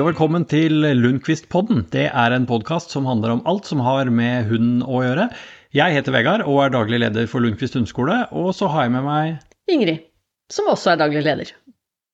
[0.00, 1.82] og velkommen til Lundqvist-podden.
[1.92, 5.26] Det er en podkast som handler om alt som har med hund å gjøre.
[5.76, 9.04] Jeg heter Vegard og er daglig leder for Lundqvist hundeskole, og så har jeg med
[9.04, 9.34] meg
[9.68, 10.06] Ingrid,
[10.48, 11.52] som også er daglig leder.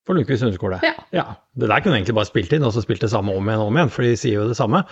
[0.09, 0.81] For Lundqvist hundeskole.
[1.15, 1.27] Ja.
[1.55, 3.71] Det der kunne egentlig bare spilt inn, og så spilt det samme om igjen og
[3.71, 4.83] om igjen, for de sier jo det samme.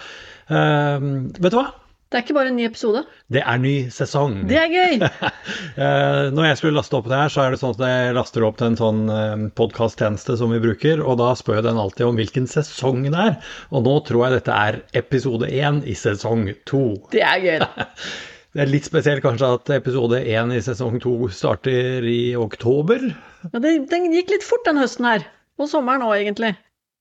[0.46, 1.66] Uh, vet du hva?
[2.14, 3.00] Det er ikke bare en ny episode.
[3.34, 4.34] Det er ny sesong.
[4.46, 5.00] Det er gøy!
[5.02, 8.44] uh, når jeg skulle laste opp det her, så er det sånn at jeg laster
[8.46, 12.20] opp til en sånn uh, podkasttjeneste som vi bruker, og da spør den alltid om
[12.20, 13.34] hvilken sesong det er.
[13.74, 16.84] Og nå tror jeg dette er episode én i sesong to.
[17.10, 17.88] Det er gøy, da.
[18.54, 23.08] Det er litt spesielt kanskje at episode én i sesong to starter i oktober.
[23.48, 25.26] Ja, det, Den gikk litt fort den høsten her.
[25.58, 26.52] Og sommeren òg, egentlig.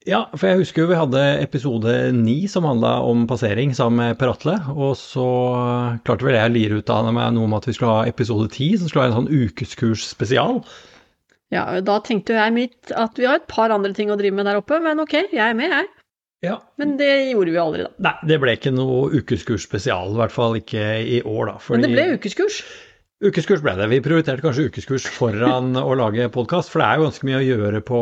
[0.10, 4.18] Ja, for jeg husker jo vi hadde episode ni som handla om passering sammen med
[4.20, 4.58] Per Atle.
[4.76, 5.28] Og så
[6.04, 8.50] klarte vel jeg å lire ut av meg noe om at vi skulle ha episode
[8.52, 10.60] ti, som skulle være en sånn ukeskurs spesial.
[11.54, 14.50] Ja, da tenkte jeg mitt at vi har et par andre ting å drive med
[14.50, 15.92] der oppe, men ok, jeg er med, jeg.
[16.44, 16.58] Ja.
[16.82, 17.94] Men det gjorde vi aldri, da.
[18.04, 21.60] Nei, det ble ikke noe ukeskurs spesial, i hvert fall ikke i år, da.
[21.64, 21.80] Fordi...
[21.80, 22.64] Men det ble ukeskurs?
[23.24, 23.86] Ukeskurs ble det.
[23.92, 27.46] Vi prioriterte kanskje ukeskurs foran å lage podkast, for det er jo ganske mye å
[27.46, 28.00] gjøre på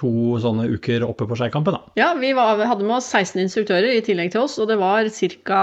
[0.00, 1.92] to sånne uker oppe på Skeikampen, da.
[2.00, 5.06] Ja, vi, var, hadde med oss 16 instruktører i tillegg til oss, og det var
[5.46, 5.60] ca.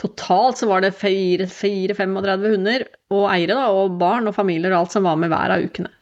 [0.00, 4.98] Totalt så var det 4-35 hunder og eiere, da, og barn og familier og alt
[4.98, 5.92] som var med hver av ukene.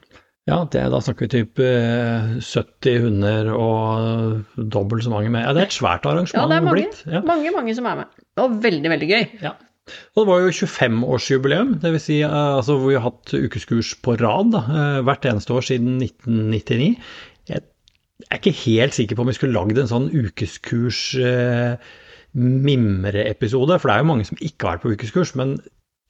[0.47, 5.43] Ja, det, da snakker vi typ 70 hunder og dobbelt så mange med.
[5.43, 6.39] Ja, det er et svært arrangement.
[6.39, 7.01] Ja, det er mange, blitt.
[7.11, 7.23] Ja.
[7.27, 8.21] mange, mange som er med.
[8.39, 9.25] Og veldig, veldig gøy.
[9.43, 9.57] Ja.
[9.87, 12.09] Og det var jo 25-årsjubileum, dvs.
[12.09, 14.65] Si, altså, hvor vi har hatt ukeskurs på rad da,
[15.07, 16.91] hvert eneste år siden 1999.
[17.47, 17.63] Jeg
[18.33, 21.77] er ikke helt sikker på om vi skulle lagd en sånn ukeskurs eh,
[22.37, 25.35] mimreepisode, for det er jo mange som ikke har vært på ukeskurs.
[25.39, 25.59] men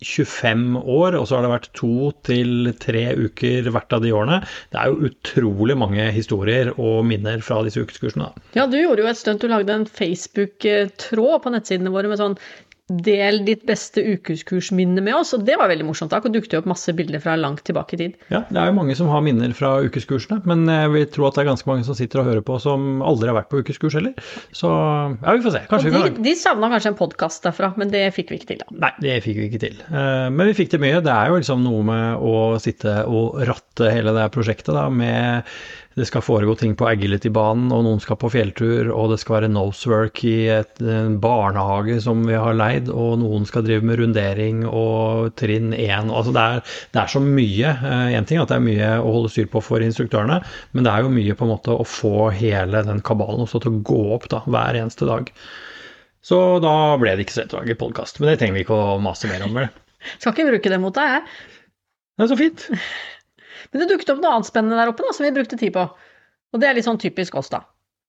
[0.04, 4.42] 25 år, og så har det vært to til tre uker hvert av de årene.
[4.72, 8.28] Det er jo utrolig mange historier og minner fra disse ukeskursene.
[8.58, 9.40] Ja, du gjorde jo et stunt.
[9.40, 12.36] Du lagde en Facebook-tråd på nettsidene våre med sånn
[12.86, 16.12] Del ditt beste ukeskursminne med oss, og det var veldig morsomt.
[16.12, 18.12] Da dukket det opp masse bilder fra langt tilbake i tid.
[18.30, 21.34] Ja, det er jo mange som har minner fra ukeskursene, men jeg vil tro at
[21.34, 23.96] det er ganske mange som sitter og hører på som aldri har vært på ukeskurs
[23.98, 24.14] heller.
[24.54, 25.62] Så ja, vi får se.
[25.72, 28.38] Kanskje og de, vi kan De savna kanskje en podkast derfra, men det fikk vi
[28.38, 28.76] ikke til, da.
[28.86, 29.80] Nei, det fikk vi ikke til.
[29.90, 31.02] Men vi fikk til mye.
[31.02, 35.58] Det er jo liksom noe med å sitte og ratte hele det prosjektet da, med
[35.96, 39.48] det skal foregå ting på Agility-banen, og noen skal på fjelltur, og det skal være
[39.48, 44.66] nosework i et, en barnehage som vi har leid, og noen skal drive med rundering
[44.68, 46.12] og trinn én.
[46.12, 47.72] Altså det, er, det er så mye.
[48.12, 50.42] Én ting er at det er mye å holde styr på for instruktørene,
[50.76, 53.72] men det er jo mye på en måte å få hele den kabalen også til
[53.72, 55.32] å gå opp da, hver eneste dag.
[56.26, 58.20] Så da ble det ikke så å lage podkast.
[58.20, 59.56] Men det trenger vi ikke å mase mer om.
[59.56, 59.72] Vel?
[60.20, 61.28] Skal ikke bruke det mot deg, jeg.
[62.16, 62.68] Det er så fint.
[63.70, 65.88] Men det dukket opp noe annet spennende der oppe da, som vi brukte tid på.
[66.54, 67.64] Og det er litt sånn typisk oss, da.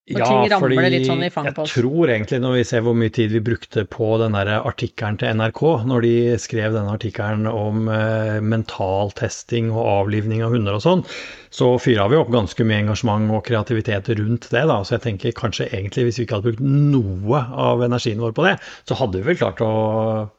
[0.08, 1.74] Når ja, ting ramler fordi litt sånn i fang på oss.
[1.75, 5.34] jeg tror egentlig, når vi ser hvor mye tid vi brukte på den artikkelen til
[5.35, 11.03] NRK, når de skrev denne artikkelen om eh, mentaltesting og avlivning av hunder og sånn,
[11.52, 14.62] så fyra vi opp ganske mye engasjement og kreativitet rundt det.
[14.72, 18.38] da, Så jeg tenker kanskje egentlig hvis vi ikke hadde brukt noe av energien vår
[18.38, 18.56] på det,
[18.88, 19.74] så hadde vi vel klart å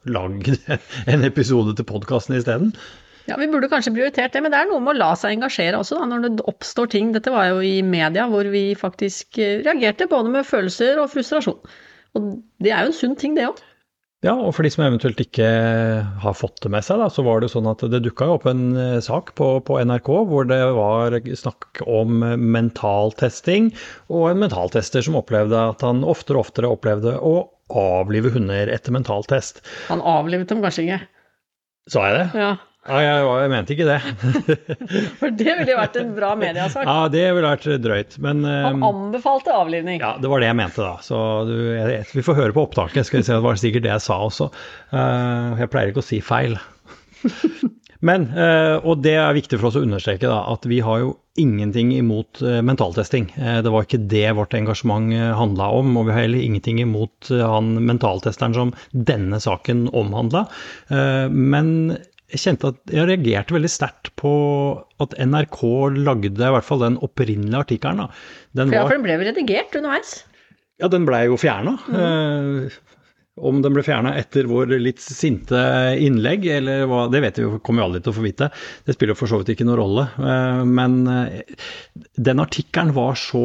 [0.08, 0.56] lage
[1.12, 2.72] en episode til podkasten isteden.
[3.28, 5.80] Ja, Vi burde kanskje prioritert det, men det er noe med å la seg engasjere
[5.82, 7.12] også, da, når det oppstår ting.
[7.12, 11.58] Dette var jo i media hvor vi faktisk reagerte både med følelser og frustrasjon.
[12.16, 12.30] Og
[12.64, 13.60] det er jo en sunn ting, det òg.
[14.26, 15.46] Ja, og for de som eventuelt ikke
[16.24, 18.72] har fått det med seg, da, så var det sånn at det dukka opp en
[19.04, 22.24] sak på, på, NRK hvor det var snakk om
[22.56, 23.70] mentaltesting,
[24.10, 27.36] og en mentaltester som opplevde at han oftere og oftere opplevde å
[27.68, 29.62] avlive hunder etter mentaltest.
[29.86, 30.98] Han avlivet dem kanskje ikke?
[31.92, 32.26] Sa jeg det?
[32.42, 32.50] Ja.
[32.86, 33.96] Ja, jeg, jeg, mente ikke det.
[35.20, 36.86] For det ville jo vært en bra mediesak.
[36.88, 40.00] Ja, det ville vært drøyt, men Han anbefalte avlivning.
[40.00, 40.94] Ja, det var det jeg mente, da.
[41.04, 41.18] Så
[41.48, 43.08] du, jeg, vi får høre på opptaket.
[43.08, 44.48] Skal vi se, Det var sikkert det jeg sa også.
[44.94, 46.56] Uh, jeg pleier ikke å si feil.
[48.08, 51.16] Men, uh, og det er viktig for oss å understreke, da, at vi har jo
[51.38, 53.28] ingenting imot uh, mentaltesting.
[53.36, 57.74] det var ikke det vårt engasjement handla om, og vi har heller ingenting imot han
[57.84, 60.46] mentaltesteren som denne saken omhandla.
[61.30, 61.98] men
[62.28, 64.32] jeg kjente at jeg reagerte veldig sterkt på
[65.00, 65.60] at NRK
[65.96, 68.10] lagde i hvert fall den opprinnelige artikkelen.
[68.52, 70.18] For, ja, for den ble jo redigert underveis?
[70.78, 71.78] Ja, den blei jo fjerna.
[71.88, 72.68] Mm.
[73.38, 75.58] Om den ble fjerna etter vår litt sinte
[76.02, 78.48] innlegg, eller hva, det vet vi jo, kommer vi aldri til å få vite.
[78.86, 80.06] Det spiller for så vidt ikke noen rolle.
[80.18, 81.56] Eh, men eh,
[82.28, 83.44] den artikkelen var så,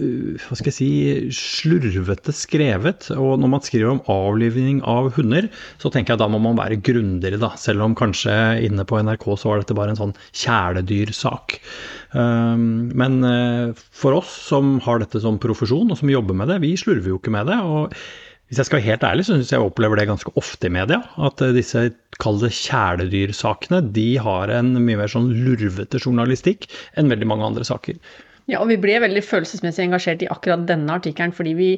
[0.00, 0.90] eh, hva skal jeg si,
[1.34, 3.10] slurvete skrevet.
[3.16, 5.50] Og når man skriver om avlivning av hunder,
[5.82, 7.54] så tenker jeg da må man være grundigere, da.
[7.60, 8.34] Selv om kanskje
[8.66, 11.58] inne på NRK så var dette bare en sånn kjæledyrsak.
[12.08, 13.18] Men
[13.92, 17.18] for oss som har dette som profesjon, og som jobber med det, vi slurver jo
[17.20, 17.58] ikke med det.
[17.60, 17.92] og
[18.48, 21.02] hvis jeg skal være helt ærlig, så syns jeg opplever det ganske ofte i media.
[21.20, 21.90] At eh, disse
[22.22, 26.64] kall kjæledyrsakene, de har en mye mer sånn lurvete journalistikk
[26.96, 28.00] enn veldig mange andre saker.
[28.48, 31.68] Ja, og vi ble veldig følelsesmessig engasjert i akkurat denne artikkelen, fordi vi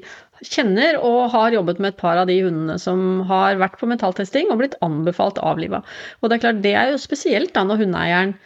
[0.46, 4.52] kjenner og har jobbet med et par av de hundene som har vært på mentaltesting
[4.52, 5.82] og blitt anbefalt avliva.
[6.22, 8.36] Og det er klart, det er jo spesielt da når hundeeieren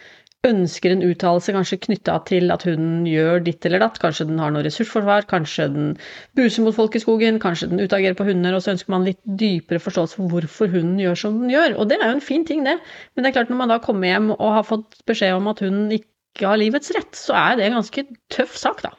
[0.47, 3.99] ønsker en uttalelse kanskje knytta til at hunden gjør ditt eller datt.
[4.01, 5.91] Kanskje den har noe ressursforsvar, kanskje den
[6.37, 9.21] buser mot folk i skogen, kanskje den utagerer på hunder, og så ønsker man litt
[9.25, 11.77] dypere forståelse for hvorfor hunden gjør som den gjør.
[11.79, 12.77] Og det er jo en fin ting, det.
[13.15, 15.63] Men det er klart når man da kommer hjem og har fått beskjed om at
[15.65, 18.93] hunden ikke har livets rett, så er det en ganske tøff sak, da.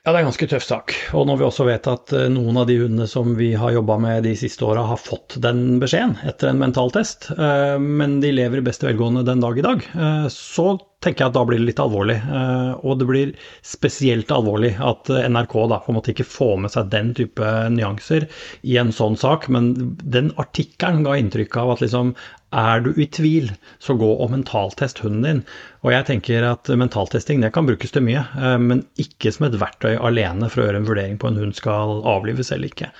[0.00, 0.92] Ja, det er en ganske tøff sak.
[1.12, 3.98] Og når vi også vet at eh, noen av de hundene som vi har jobba
[4.00, 8.62] med de siste åra, har fått den beskjeden etter en mentaltest, eh, men de lever
[8.62, 10.70] i beste velgående den dag i dag, eh, så
[11.04, 12.18] tenker jeg at da blir det litt alvorlig.
[12.84, 13.30] Og det blir
[13.64, 18.26] spesielt alvorlig at NRK da på en måte ikke får med seg den type nyanser
[18.68, 19.46] i en sånn sak.
[19.48, 19.70] Men
[20.04, 22.12] den artikkelen ga inntrykk av at liksom
[22.50, 25.42] er du i tvil, så gå og mentaltest hunden din.
[25.86, 29.58] Og jeg tenker at mentaltesting det kan brukes til mye, eh, men ikke som et
[29.60, 32.90] verktøy alene for å gjøre en vurdering på en hund skal avlives eller ikke.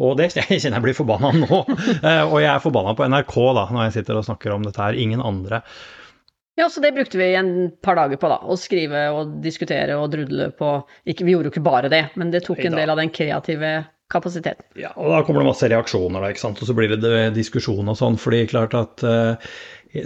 [0.00, 1.62] Og det jeg kjenner jeg blir forbanna nå.
[2.00, 4.82] Eh, og jeg er forbanna på NRK da, når jeg sitter og snakker om dette
[4.82, 4.98] her.
[4.98, 5.64] Ingen andre.
[6.58, 8.40] Ja, så det brukte vi en par dager på, da.
[8.44, 10.74] Å skrive og diskutere og drudle på
[11.08, 13.72] ikke, Vi gjorde jo ikke bare det, men det tok en del av den kreative
[14.10, 14.66] kapasiteten.
[14.78, 16.62] Ja, og da kommer det masse reaksjoner, da, ikke sant.
[16.62, 18.18] Og så blir det diskusjon og sånn.
[18.20, 19.52] fordi klart at uh,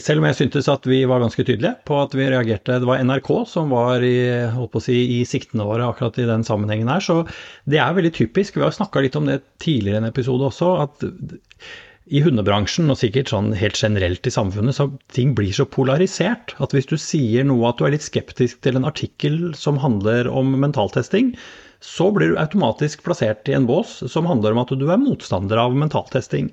[0.00, 3.02] selv om jeg syntes at vi var ganske tydelige på at vi reagerte Det var
[3.04, 4.16] NRK som var i,
[4.54, 7.04] holdt på å si, i siktene våre akkurat i den sammenhengen her.
[7.04, 7.22] Så
[7.68, 8.56] det er veldig typisk.
[8.56, 10.76] Vi har snakka litt om det tidligere i en episode også.
[10.86, 11.04] at
[12.12, 16.74] i hundebransjen, og sikkert sånn helt generelt i samfunnet, så ting blir så polarisert at
[16.76, 20.52] hvis du sier noe at du er litt skeptisk til en artikkel som handler om
[20.60, 21.32] mentaltesting,
[21.84, 25.60] så blir du automatisk plassert i en bås som handler om at du er motstander
[25.60, 26.48] av mentaltesting.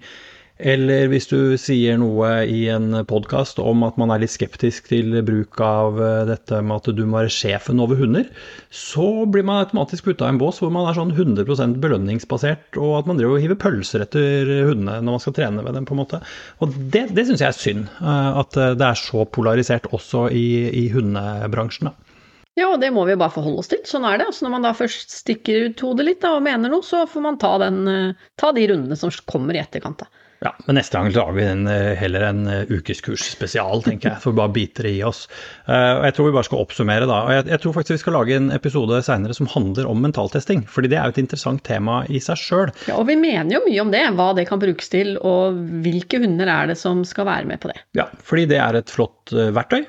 [0.62, 5.16] Eller hvis du sier noe i en podkast om at man er litt skeptisk til
[5.26, 8.28] bruk av eh, dette med at du må være sjefen over hunder,
[8.70, 13.00] så blir man automatisk putta i en bås hvor man er sånn 100% belønningsbasert, og
[13.00, 15.98] at man driver og hiver pølser etter hundene når man skal trene med dem, på
[15.98, 16.22] en måte.
[16.62, 20.28] Og det, det syns jeg er synd, eh, at eh, det er så polarisert også
[20.30, 20.48] i,
[20.84, 21.90] i hundebransjen.
[21.90, 22.11] da.
[22.60, 23.84] Ja, og det må vi bare forholde oss til.
[23.88, 24.28] Sånn er det.
[24.28, 27.24] Altså når man da først stikker ut hodet litt da, og mener noe, så får
[27.24, 30.04] man ta, den, eh, ta de rundene som kommer i etterkant.
[30.04, 30.12] da.
[30.42, 34.22] Ja, men neste gang lager vi en, eh, heller en eh, ukeskurs spesial, tenker jeg.
[34.24, 35.28] For bare biter det i oss.
[35.70, 37.20] Og jeg tror vi bare skal oppsummere da.
[37.28, 40.66] Og jeg, jeg tror faktisk vi skal lage en episode seinere som handler om mentaltesting.
[40.68, 42.74] Fordi det er jo et interessant tema i seg sjøl.
[42.90, 44.04] Ja, og vi mener jo mye om det.
[44.18, 47.72] Hva det kan brukes til, og hvilke hunder er det som skal være med på
[47.72, 47.78] det.
[47.96, 49.86] Ja, fordi det er et flott verktøy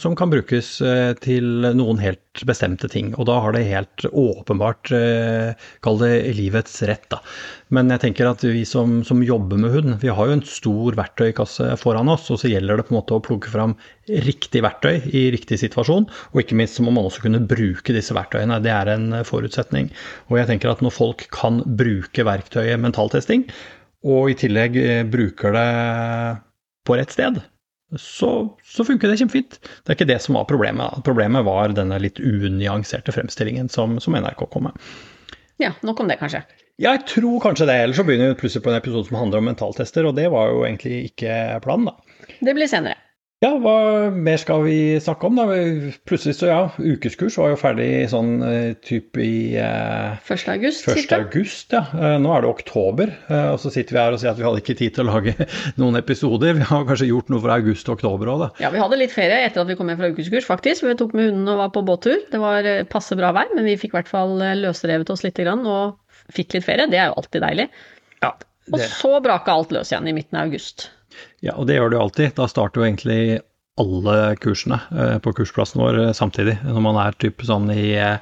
[0.00, 0.78] som kan brukes
[1.24, 3.12] til noen helt bestemte ting.
[3.16, 7.20] Og da har det helt åpenbart, eh, kall det livets rett, da.
[7.70, 10.96] Men jeg tenker at vi som, som, jobber med hund, vi har jo en stor
[10.96, 12.30] verktøykasse foran oss.
[12.30, 13.76] Og så gjelder det på en måte å plukke fram
[14.08, 16.08] riktig verktøy i riktig situasjon.
[16.32, 18.62] Og ikke minst så må man også kunne bruke disse verktøyene.
[18.64, 19.90] Det er en forutsetning.
[20.30, 23.48] Og jeg tenker at når folk kan bruke verktøyet mentaltesting,
[24.06, 25.70] og i tillegg eh, bruker det
[26.86, 27.42] på rett sted,
[27.96, 28.30] så,
[28.64, 29.58] så, funker det kjempefint.
[29.62, 31.00] Det er ikke det som var problemet.
[31.06, 34.88] Problemet var denne litt unyanserte fremstillingen som, som NRK kom med.
[35.62, 36.44] Ja, nok om det, kanskje.
[36.78, 37.78] Ja, jeg tror kanskje det.
[37.82, 40.52] Ellers så begynner vi plutselig på en episode som handler om mentaltester, og det var
[40.52, 42.26] jo egentlig ikke planen, da.
[42.44, 43.00] Det blir senere.
[43.38, 45.44] Ja, hva mer skal vi snakke om, da?
[46.10, 50.48] Plutselig så ja, ukeskurs var jo ferdig sånn uh, type i eh, 1.
[50.56, 51.12] august, 1.
[51.14, 51.84] august, ja.
[51.92, 54.46] Uh, nå er det oktober, uh, og så sitter vi her og sier at vi
[54.48, 55.36] hadde ikke tid til å lage
[55.78, 56.58] noen episoder.
[56.58, 58.50] Vi har kanskje gjort noe fra august og oktober òg, da.
[58.66, 60.88] Ja, vi hadde litt ferie etter at vi kom hjem fra ukeskurs, faktisk.
[60.90, 62.18] Vi tok med hunden og var på båttur.
[62.34, 65.62] Det var passe bra vær, men vi fikk i hvert fall løsrevet oss litt grann,
[65.62, 65.94] og
[66.34, 66.90] fikk litt ferie.
[66.90, 67.70] Det er jo alltid deilig.
[68.18, 68.74] Ja, det...
[68.74, 70.90] Og så braka alt løs igjen i midten av august.
[71.44, 72.34] Ja, og det gjør jo alltid.
[72.38, 73.40] Da starter jo egentlig
[73.78, 76.58] alle kursene eh, på kursplassen vår eh, samtidig.
[76.66, 78.18] Når man er type sånn i eh,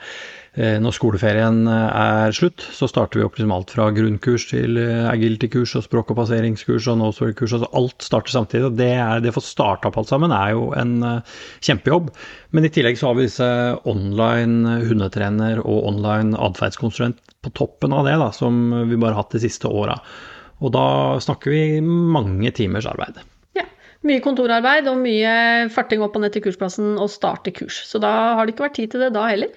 [0.56, 5.84] når skoleferien er slutt, så starter vi opp liksom alt fra grunnkurs til agility-kurs og
[5.84, 7.52] språk- og passeringskurs og nosework-kurs.
[7.58, 8.70] Altså alt starter samtidig.
[8.70, 10.94] og Det, er, det å få starta opp alt sammen er jo en
[11.60, 12.08] kjempejobb.
[12.56, 13.50] Men i tillegg så har vi disse
[13.84, 18.56] online hundetrener og online atferdskonsulent på toppen av det, da, som
[18.88, 20.00] vi bare har hatt de siste åra.
[20.64, 20.86] Og da
[21.22, 23.20] snakker vi mange timers arbeid.
[23.58, 23.66] Ja.
[24.06, 25.32] Mye kontorarbeid og mye
[25.74, 27.82] farting opp og ned til kursplassen og starte kurs.
[27.88, 29.52] Så da har det ikke vært tid til det da heller.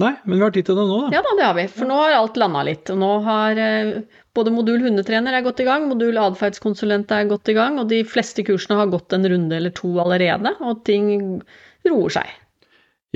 [0.00, 1.08] Nei, men vi har tid til det nå, da.
[1.16, 1.66] Ja da, det har vi.
[1.74, 2.90] For nå har alt landa litt.
[2.96, 3.96] Nå har eh,
[4.38, 8.04] både modul hundetrener er godt i gang, modul atferdskonsulent er godt i gang, og de
[8.06, 11.10] fleste kursene har gått en runde eller to allerede, og ting
[11.88, 12.30] roer seg.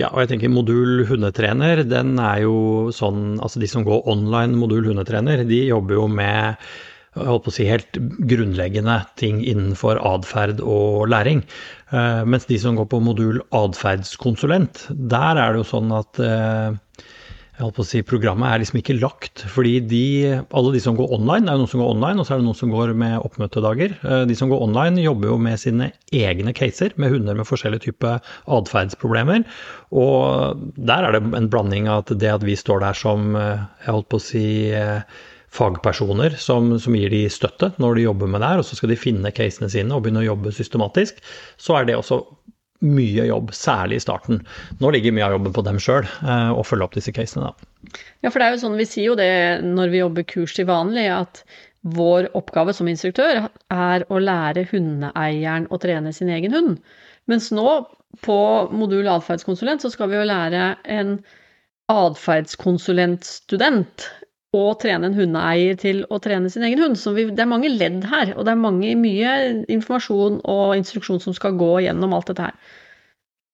[0.01, 4.59] Ja, og jeg tenker modul hundetrener, den er jo sånn Altså de som går online
[4.59, 6.59] modul hundetrener, de jobber jo med
[7.15, 7.99] jeg holdt på å si, helt
[8.31, 11.45] grunnleggende ting innenfor atferd og læring.
[11.95, 16.75] Uh, mens de som går på modul atferdskonsulent, der er det jo sånn at uh,
[17.55, 19.45] jeg holdt på å si, Programmet er liksom ikke lagt.
[19.47, 20.07] fordi de,
[20.51, 22.41] alle de som går online, det er jo noen som går online, og så er
[22.43, 23.95] det noen som går med oppmøtedager.
[24.03, 27.93] Uh, de som går online, jobber jo med sine egne caser, med hunder med forskjellige
[27.93, 28.19] typer
[28.59, 29.47] atferdsproblemer.
[29.95, 33.87] Og der er det en blanding av at det at vi står der som jeg
[33.87, 34.49] holdt på å si
[35.55, 38.91] fagpersoner som, som, gir de støtte når de jobber med det her, og så skal
[38.91, 41.21] de finne casene sine og begynne å jobbe systematisk,
[41.61, 42.17] så er det også
[42.85, 44.37] mye jobb, særlig i starten.
[44.83, 47.49] Nå ligger mye av jobben på dem sjøl, eh, å følge opp disse casene.
[47.49, 47.53] Da.
[48.25, 49.35] Ja, for det er jo sånn vi sier jo det
[49.65, 51.35] når vi jobber kurs til vanlig, at
[51.95, 53.35] vår oppgave som instruktør
[53.73, 56.73] er å lære hundeeieren å trene sin egen hund.
[57.31, 57.69] Mens nå,
[58.25, 58.39] på
[58.73, 61.11] modul atferdskonsulent, så skal vi jo lære en
[61.93, 63.95] atferdskonsulentstudent
[64.55, 66.99] og trene en hundeeier til å trene sin egen hund.
[67.01, 69.35] Så vi, det er mange ledd her, og det er mange, mye
[69.73, 72.73] informasjon og instruksjon som skal gå gjennom alt dette her.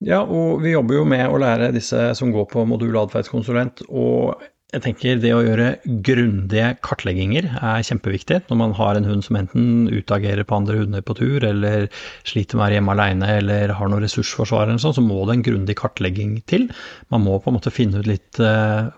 [0.00, 4.40] Ja, og vi jobber jo med å lære disse som går på modul atferdskonsulent, og
[4.70, 5.70] jeg tenker det å gjøre
[6.06, 11.02] grundige kartlegginger er kjempeviktig når man har en hund som enten utagerer på andre hunder
[11.04, 11.88] på tur, eller
[12.28, 15.36] sliter med å være hjemme alene, eller har noe ressursforsvar eller sånn, så må det
[15.36, 16.68] en grundig kartlegging til.
[17.10, 18.94] Man må på en måte finne ut litt uh,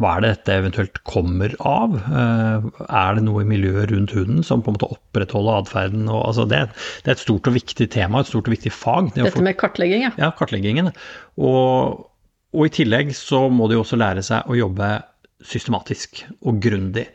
[0.00, 1.98] hva er det dette eventuelt kommer av?
[2.00, 6.08] Eh, er det noe i miljøet rundt hunden som på en måte opprettholder atferden?
[6.08, 6.62] Altså det,
[7.02, 9.12] det, er et stort og viktig tema, et stort og viktig fag.
[9.12, 10.14] Det dette med kartlegging, ja.
[10.20, 10.90] Ja, kartleggingen.
[11.36, 12.08] Og,
[12.54, 14.94] og, i tillegg så må de også lære seg å jobbe
[15.44, 17.10] systematisk og grundig.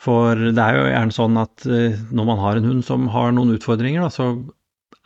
[0.00, 3.36] For det er jo gjerne sånn at eh, når man har en hund som har
[3.36, 4.32] noen utfordringer, da, så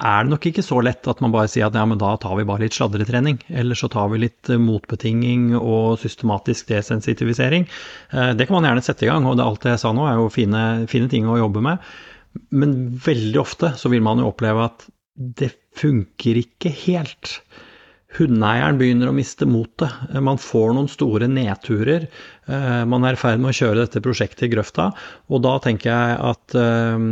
[0.02, 2.34] er det nok ikke så lett at man bare sier at ja, men da tar
[2.34, 3.38] vi bare litt sladretrening.
[3.54, 7.68] Eller så tar vi litt eh, motbetinging og systematisk desensitivisering.
[8.10, 10.18] Eh, det kan man gjerne sette i gang, og alt det jeg sa nå er
[10.18, 11.94] jo fine, fine ting å jobbe med.
[12.50, 12.74] Men
[13.04, 17.38] veldig ofte så vil man jo oppleve at det funker ikke helt.
[18.14, 19.90] Hundeeieren begynner å miste motet.
[20.22, 22.06] Man får noen store nedturer.
[22.46, 24.90] Eh, man er i ferd med å kjøre dette prosjektet i grøfta,
[25.32, 27.06] og da tenker jeg at eh,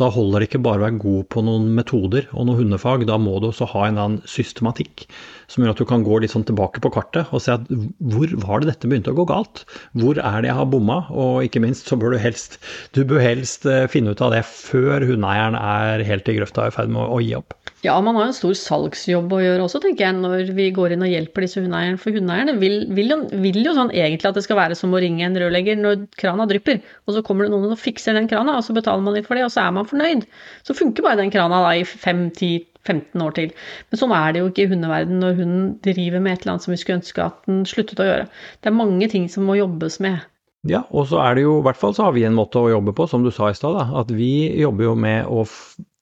[0.00, 3.18] da holder det ikke bare å være god på noen metoder og noe hundefag, da
[3.20, 5.04] må du også ha en annen systematikk
[5.50, 8.32] som gjør at du kan gå litt sånn tilbake på kartet og se at hvor
[8.46, 9.64] var det dette begynte å gå galt?
[9.98, 11.02] Hvor er det jeg har bomma?
[11.10, 12.56] Og ikke minst så bør du helst,
[12.96, 16.72] du bør helst eh, finne ut av det før hundeeieren er helt i grøfta og
[16.72, 17.59] i ferd med å gi opp.
[17.80, 21.04] Ja, man har en stor salgsjobb å gjøre også, tenker jeg, når vi går inn
[21.06, 21.96] og hjelper disse hundeeierne.
[22.00, 25.24] For hundeeierne vil, vil, vil, jo, sånn egentlig at det skal være som å ringe
[25.24, 28.66] en rørlegger når krana drypper, og så kommer det noen og fikser den krana, og
[28.66, 30.26] så betaler man litt for det, og så er man fornøyd.
[30.68, 33.54] Så funker bare den krana da i 5-10-15 år til.
[33.88, 36.68] Men sånn er det jo ikke i hundeverden når hunden driver med et eller annet
[36.68, 38.28] som vi skulle ønske at den sluttet å gjøre.
[38.60, 40.20] Det er mange ting som må jobbes med.
[40.68, 42.68] Ja, og så er det jo, i hvert fall så har vi en måte å
[42.68, 45.46] jobbe på, som du sa i stad, at vi jobber jo med å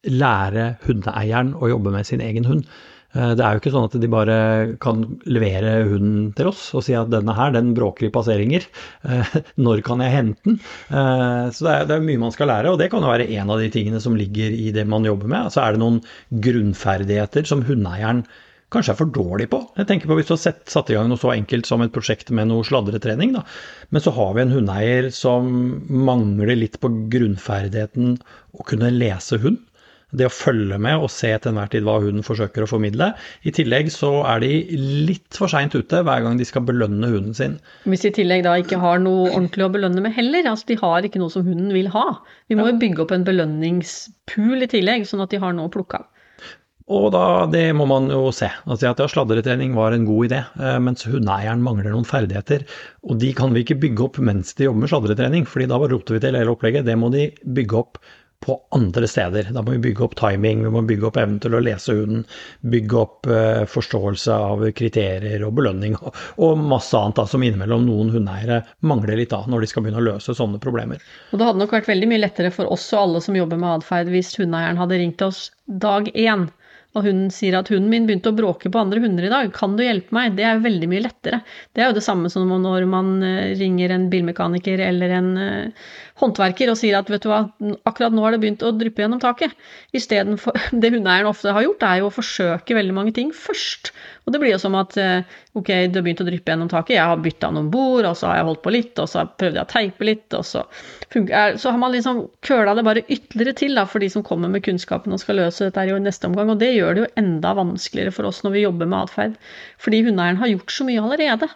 [0.06, 2.64] lære hundeeieren å jobbe med sin egen hund.
[3.16, 4.38] Eh, det er jo ikke sånn at de bare
[4.84, 8.66] kan levere hunden til oss og si at denne her, den bråker i passeringer.
[9.08, 10.58] Eh, når kan jeg hente den?
[10.92, 13.62] Eh, så det er, mye man skal lære, og det kan jo være en av
[13.62, 15.54] de tingene som ligger i det man jobber med.
[15.54, 16.02] Så er det noen
[16.46, 18.26] grunnferdigheter som hundeeieren
[18.68, 19.62] kanskje er for dårlig på.
[19.80, 21.94] Jeg tenker på Hvis du har sett, satt i gang noe så enkelt som et
[21.94, 23.40] prosjekt med noe sladretrening, da.
[23.88, 25.48] men så har vi en hundeeier som
[25.88, 28.18] mangler litt på grunnferdigheten
[28.52, 29.62] å kunne lese hund
[30.16, 33.10] det å følge med og se til enhver tid hva hunden forsøker å formidle.
[33.44, 34.52] I tillegg så er de
[35.08, 37.58] litt for seint ute hver gang de skal belønne hunden sin.
[37.84, 40.78] Hvis de i tillegg da ikke har noe ordentlig å belønne med heller, altså de
[40.80, 42.06] har ikke noe som hunden vil ha.
[42.48, 45.74] Vi må jo bygge opp en belønningspool i tillegg, sånn at de har noe å
[45.74, 46.08] plukke av.
[46.88, 48.48] Og da, det må man jo se.
[48.64, 52.64] Altså at ja, Sladretrening var en god idé, eh, mens hundeeieren mangler noen ferdigheter.
[53.04, 56.16] Og de kan vi ikke bygge opp mens de jobber med sladretrening, fordi da roter
[56.16, 56.88] vi til hele opplegget.
[56.88, 58.00] Det må de bygge opp
[58.44, 59.48] på andre steder.
[59.52, 62.24] Da må vi bygge opp timing, vi må bygge opp evnen til å lese hunden,
[62.70, 66.14] bygge opp uh, forståelse av kriterier og belønning og,
[66.44, 70.02] og masse annet da, som innimellom noen hundeeiere mangler litt da, når de skal begynne
[70.02, 71.02] å løse sånne problemer.
[71.32, 73.80] Og Det hadde nok vært veldig mye lettere for oss og alle som jobber med
[73.80, 76.48] atferd hvis hundeeieren hadde ringt oss dag én
[76.96, 79.74] og hun sier at hunden min begynte å bråke på andre hunder i dag, kan
[79.76, 80.32] du hjelpe meg?
[80.38, 81.42] Det er veldig mye lettere.
[81.76, 85.90] Det er jo det samme som når man eh, ringer en bilmekaniker eller en uh,
[86.22, 87.42] håndverker og sier at vet du hva,
[87.88, 89.52] akkurat nå har det begynt å dryppe gjennom taket.
[89.92, 93.92] Istedenfor Det hundeeieren ofte har gjort, er jo å forsøke veldig mange ting først.
[94.24, 96.94] Og det blir jo som at uh, ok, det har begynt å dryppe gjennom taket,
[96.96, 99.60] jeg har bytta noen bord, og så har jeg holdt på litt, og så prøvde
[99.60, 100.64] jeg å teipe litt, og så
[101.12, 104.52] funker, Så har man liksom køla det bare ytterligere til da, for de som kommer
[104.52, 106.50] med kunnskapen og skal løse dette i neste omgang.
[106.50, 109.38] og det gjør det jo enda vanskeligere for oss når vi jobber med atferd.
[109.78, 111.48] Fordi hundeeieren har gjort så mye allerede.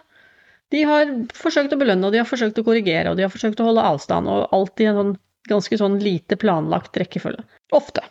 [0.73, 3.61] De har forsøkt å belønne, og de har forsøkt å korrigere, og de har forsøkt
[3.61, 5.15] å holde avstand, og alltid en sånn
[5.49, 7.43] ganske sånn lite planlagt rekkefølge.
[7.73, 8.03] Ofte.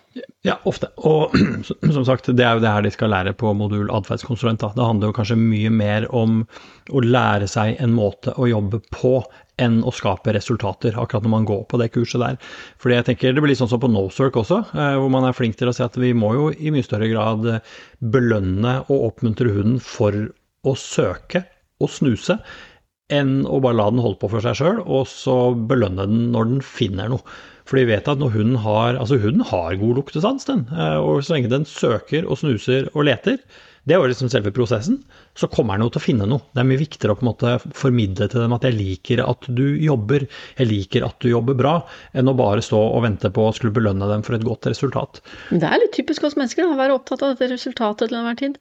[0.44, 0.90] Ja, ofte.
[0.96, 1.32] Og
[1.94, 4.64] som sagt, det er jo det her de skal lære på modul atferdskonsulent.
[4.76, 6.42] Det handler jo kanskje mye mer om
[6.90, 9.20] å lære seg en måte å jobbe på
[9.62, 12.38] enn å skape resultater, akkurat når man går på det kurset der.
[12.82, 15.56] Fordi jeg tenker Det blir sånn som på Nosework også, eh, hvor man er flink
[15.60, 17.48] til å si at vi må jo i mye større grad
[18.00, 20.16] belønne og oppmuntre hunden for
[20.66, 21.44] å søke
[21.82, 22.38] og snuse,
[23.12, 26.52] enn å bare la den holde på for seg sjøl, og så belønne den når
[26.52, 27.40] den finner noe.
[27.69, 30.64] For vi vet at når hunden har altså hunden har god luktesans, den.
[30.75, 33.38] Eh, og så lenge den søker og snuser og leter,
[33.83, 35.00] det jo liksom selve prosessen,
[35.35, 36.45] så kommer den jo til å finne noe.
[36.54, 39.49] Det er mye viktigere å på en måte formidle til dem at jeg liker at
[39.50, 40.26] du jobber,
[40.61, 41.73] jeg liker at du jobber bra,
[42.14, 45.19] enn å bare stå og vente på å skulle belønne dem for et godt resultat.
[45.50, 48.61] Det er litt typisk oss mennesker å være opptatt av dette resultatet til enhver tid.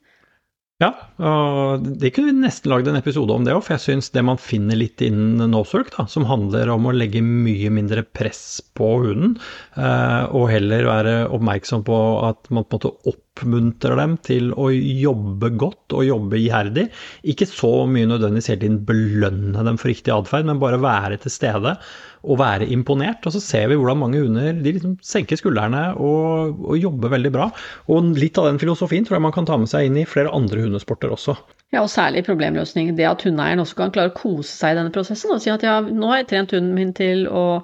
[0.81, 0.89] Ja,
[1.21, 4.23] og det kunne vi nesten lagd en episode om det òg, for jeg syns det
[4.25, 8.87] man finner litt innen Nosework, da, som handler om å legge mye mindre press på
[9.03, 9.35] hunden,
[9.77, 11.99] eh, og heller være oppmerksom på
[12.31, 12.95] at man på en måte
[13.31, 16.87] oppmuntrer dem til å jobbe godt og jobbe iherdig.
[17.23, 21.31] Ikke så mye nødvendigvis hele tiden belønne dem for riktig atferd, men bare være til
[21.31, 21.75] stede
[22.21, 23.25] og være imponert.
[23.25, 27.33] Og så ser vi hvordan mange hunder de liksom senker skuldrene og, og, jobber veldig
[27.33, 27.49] bra.
[27.89, 30.33] Og litt av den filosofien tror jeg man kan ta med seg inn i flere
[30.35, 31.37] andre hundesporter også.
[31.71, 32.89] Ja, og særlig problemløsning.
[32.97, 35.63] Det at hundeeieren også kan klare å kose seg i denne prosessen og si at
[35.63, 37.61] ja, nå har jeg trent hunden min til å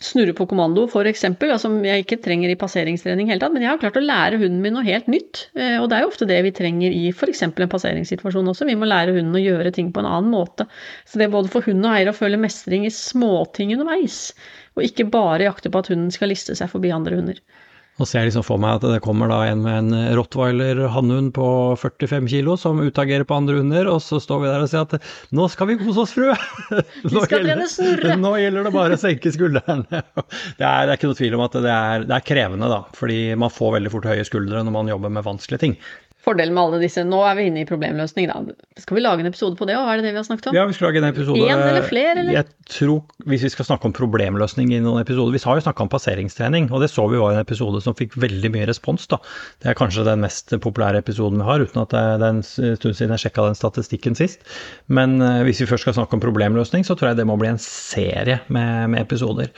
[0.00, 3.74] snurre på kommando, f.eks., altså, jeg ikke trenger i passeringstrening i hele tatt, men jeg
[3.74, 5.42] har klart å lære hunden min noe helt nytt.
[5.58, 7.42] Eh, og det er jo ofte det vi trenger i f.eks.
[7.46, 8.68] en passeringssituasjon også.
[8.68, 10.68] Vi må lære hunden å gjøre ting på en annen måte.
[11.04, 14.30] Så det er både for hund og eier å føle mestring i småting underveis,
[14.76, 17.42] og ikke bare jakte på at hunden skal liste seg forbi andre hunder.
[18.00, 21.34] Nå ser jeg liksom for meg at det kommer da en med en rottweiler hannhund
[21.36, 24.86] på 45 kilo som utagerer på andre hunder, og så står vi der og sier
[24.86, 26.32] at nå skal vi kose oss, frue!
[27.12, 29.84] Nå, gjelder, nå gjelder det bare å senke skuldrene.
[30.60, 32.80] Det er, det er, ikke noe tvil om at det er, det er krevende, da,
[32.96, 35.76] fordi man får veldig fort høye skuldre når man jobber med vanskelige ting.
[36.20, 38.54] Fordelen med alle disse Nå er vi inne i problemløsning, da.
[38.80, 39.86] Skal vi lage en episode på det òg?
[39.88, 40.56] Er det det vi har snakket om?
[40.58, 41.46] Ja, vi skal lage en episode.
[41.48, 42.34] En eller flere, eller?
[42.34, 45.86] Jeg tror, Hvis vi skal snakke om problemløsning i noen episoder Vi har jo snakka
[45.86, 49.20] om passeringstrening, og det så vi var en episode som fikk veldig mye respons, da.
[49.64, 52.98] Det er kanskje den mest populære episoden vi har, uten at det er en stund
[52.98, 54.44] siden jeg sjekka den statistikken sist.
[54.92, 57.48] Men uh, hvis vi først skal snakke om problemløsning, så tror jeg det må bli
[57.54, 59.54] en serie med, med episoder.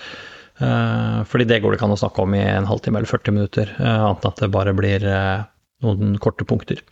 [0.63, 3.35] Uh, fordi det går det ikke an å snakke om i en halvtime eller 40
[3.35, 5.09] minutter, uh, annet enn at det bare blir
[5.85, 6.83] noen korte punkter.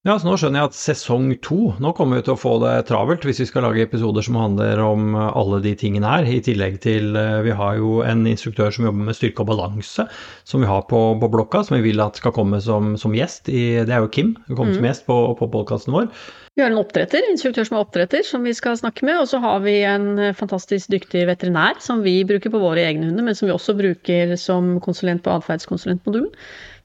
[0.00, 2.86] Ja, så Nå skjønner jeg at sesong to Nå kommer vi til å få det
[2.88, 6.24] travelt hvis vi skal lage episoder som handler om alle de tingene her.
[6.24, 10.06] I tillegg til eh, Vi har jo en instruktør som jobber med styrke og balanse,
[10.48, 13.50] som vi har på, på blokka, som vi vil at skal komme som, som gjest.
[13.52, 14.78] I, det er jo Kim som kommer mm.
[14.78, 16.08] som gjest på, på podkasten vår.
[16.56, 19.20] Vi har en oppdretter, instruktør som er oppdretter, som vi skal snakke med.
[19.20, 23.28] Og så har vi en fantastisk dyktig veterinær som vi bruker på våre egne hunder,
[23.28, 26.32] men som vi også bruker som konsulent på atferdskonsulentmodulen,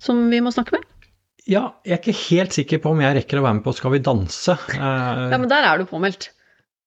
[0.03, 0.84] som vi må snakke med.
[1.45, 3.93] Ja, jeg er ikke helt sikker på om jeg rekker å være med på Skal
[3.93, 4.55] vi danse.
[4.73, 6.31] Eh, ja, men der er du påmeldt.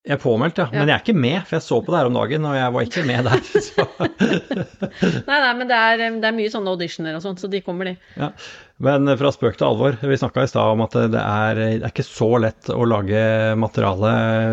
[0.06, 0.68] Jeg er påmeldt, ja.
[0.70, 2.72] Men jeg er ikke med, for jeg så på det her om dagen, og jeg
[2.72, 3.42] var ikke med der.
[5.28, 7.90] nei, nei, men det er, det er, mye sånne auditioner og sånt, så de kommer,
[7.90, 8.12] de.
[8.14, 8.30] Ja.
[8.86, 9.98] Men fra spøk til alvor.
[9.98, 13.20] Vi snakka i stad om at det er, det er, ikke så lett å lage
[13.58, 14.12] materiale,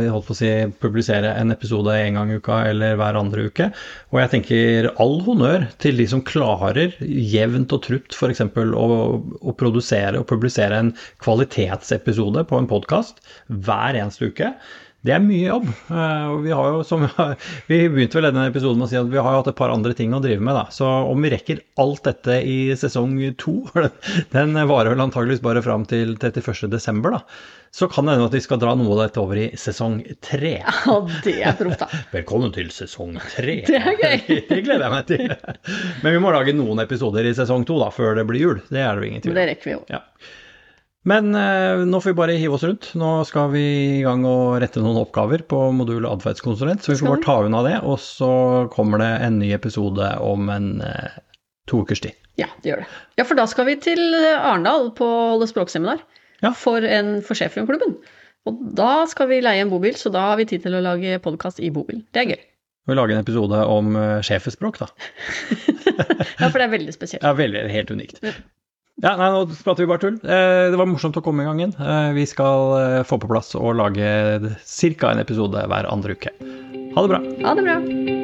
[0.10, 3.70] holdt på å si, publisere en episode en gang i uka eller hver andre uke.
[4.12, 8.42] Og jeg tenker all honnør til de som klarer jevnt og trutt f.eks.
[8.50, 8.88] Å,
[9.46, 14.58] å produsere og publisere en kvalitetsepisode på en podkast hver eneste uke.
[15.06, 15.68] Det er mye jobb.
[15.94, 17.04] og vi, har jo, som,
[17.70, 19.94] vi begynte vel denne episoden med å si at vi har hatt et par andre
[19.98, 20.58] ting å drive med.
[20.58, 20.64] Da.
[20.74, 23.60] Så om vi rekker alt dette i sesong to,
[24.36, 27.22] den varer vel antageligvis bare fram til 31.12., da.
[27.76, 30.54] Så kan det hende at vi skal dra noe av dette over i sesong tre.
[30.64, 32.02] Ja, det er proft, da.
[32.16, 33.60] Velkommen til sesong tre.
[33.68, 34.40] Det er gøy.
[34.48, 35.36] Det gleder jeg meg til.
[36.00, 38.64] Men vi må lage noen episoder i sesong to da, før det blir jul.
[38.72, 39.40] Det er det jo ingen tvil om.
[39.42, 39.84] Det rekker vi jo.
[39.92, 40.02] Ja.
[41.06, 42.88] Men eh, nå får vi bare hive oss rundt.
[42.98, 43.62] Nå skal vi
[44.00, 47.62] i gang og rette noen oppgaver på modul atferdskonsulent, så vi får bare ta unna
[47.68, 47.76] det.
[47.86, 48.30] Og så
[48.74, 51.20] kommer det en ny episode om en eh,
[51.70, 52.18] to ukers tid.
[52.42, 52.88] Ja, det gjør det.
[53.22, 54.02] Ja, for da skal vi til
[54.34, 56.02] Arendal på holde språkseminar
[56.44, 56.52] Ja.
[56.58, 57.96] for, en- for Schæferklubben.
[58.46, 61.16] Og da skal vi leie en bobil, så da har vi tid til å lage
[61.24, 62.02] podkast i bobil.
[62.14, 62.44] Det er gøy.
[62.86, 64.90] Vi lager en episode om uh, sjefespråk, da.
[66.36, 67.24] Ja, for det er veldig spesielt.
[67.24, 68.20] Ja, veldig, helt unikt.
[69.04, 70.20] Ja, nei, nå prater vi bare tull.
[70.24, 71.76] Eh, det var morsomt å komme i gang igjen.
[71.76, 74.12] Eh, vi skal eh, få på plass og lage
[74.64, 75.12] ca.
[75.12, 76.32] en episode hver andre uke.
[76.96, 77.26] Ha det bra.
[77.44, 78.24] Ha det bra.